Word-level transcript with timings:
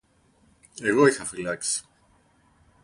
Εγώ 0.81 1.05
είχα 1.07 1.25
φυλάξει 1.25 1.85